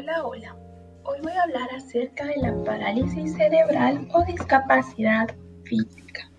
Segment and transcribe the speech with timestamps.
[0.00, 0.56] Hola, hola.
[1.04, 5.28] Hoy voy a hablar acerca de la parálisis cerebral o discapacidad
[5.64, 6.30] física.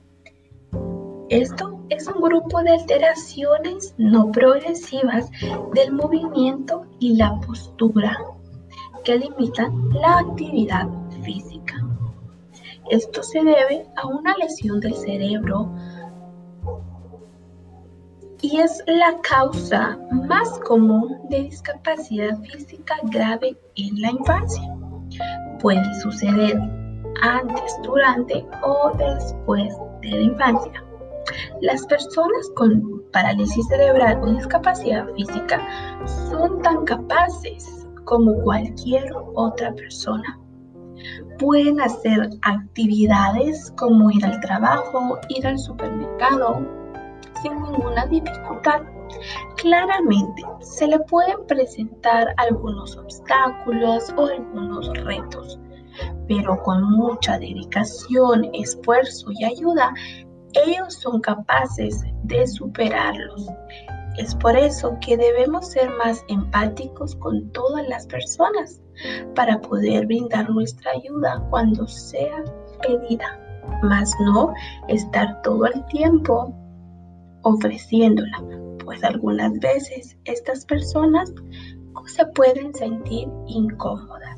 [1.30, 5.29] Esto es un grupo de alteraciones no progresivas
[5.75, 8.18] del movimiento y la postura
[9.04, 10.88] que limitan la actividad
[11.21, 11.75] física.
[12.89, 15.71] Esto se debe a una lesión del cerebro
[18.42, 19.97] y es la causa
[20.28, 24.64] más común de discapacidad física grave en la infancia.
[25.60, 26.60] Puede suceder
[27.21, 30.84] antes, durante o después de la infancia.
[31.62, 35.62] Las personas con parálisis cerebral o discapacidad física
[36.30, 40.39] son tan capaces como cualquier otra persona.
[41.38, 46.66] Pueden hacer actividades como ir al trabajo, ir al supermercado,
[47.41, 48.81] sin ninguna dificultad.
[49.58, 55.59] Claramente se le pueden presentar algunos obstáculos o algunos retos,
[56.28, 59.94] pero con mucha dedicación, esfuerzo y ayuda,
[60.53, 63.48] ellos son capaces de superarlos.
[64.17, 68.81] Es por eso que debemos ser más empáticos con todas las personas
[69.36, 72.44] para poder brindar nuestra ayuda cuando sea
[72.81, 73.39] pedida,
[73.83, 74.53] más no
[74.89, 76.53] estar todo el tiempo
[77.44, 78.44] ofreciéndola,
[78.84, 81.34] pues algunas veces estas personas
[82.06, 84.31] se pueden sentir incómodas.